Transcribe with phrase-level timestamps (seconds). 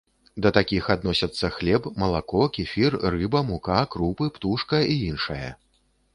[0.43, 5.45] Да такіх адносяцца хлеб, малако, кефір, рыба, мука, крупы, птушка і іншае.